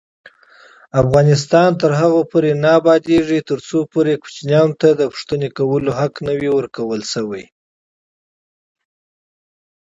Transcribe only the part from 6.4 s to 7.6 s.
ورکړل نشي.